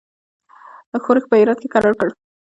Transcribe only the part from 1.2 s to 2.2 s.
په هرات کې کرار کړ.